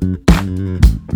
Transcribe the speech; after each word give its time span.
Mm-hmm. 0.00 1.07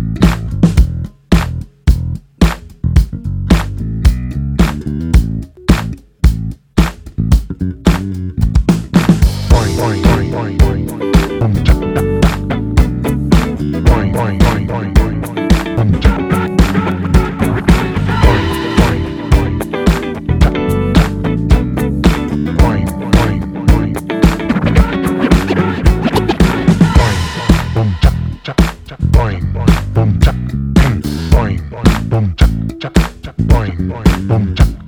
chặt 33.23 33.33
boing 33.37 33.89
boing 33.89 34.27
bom 34.27 34.55
chặt 34.55 34.82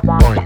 boing, 0.00 0.41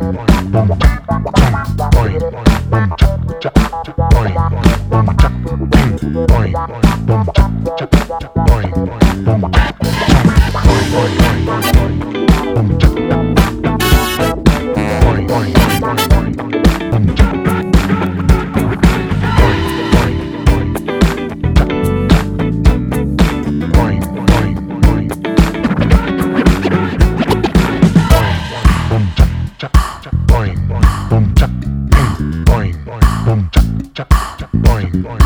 boom, 35.02 35.25